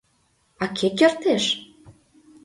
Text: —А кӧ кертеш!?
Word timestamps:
—А 0.63 0.65
кӧ 0.77 0.87
кертеш!? 0.97 1.43